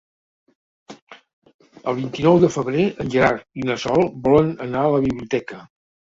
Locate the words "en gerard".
3.03-3.61